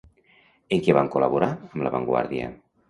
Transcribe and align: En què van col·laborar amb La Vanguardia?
En 0.77 0.81
què 0.87 0.97
van 0.99 1.11
col·laborar 1.17 1.51
amb 1.61 1.87
La 1.89 1.97
Vanguardia? 1.99 2.55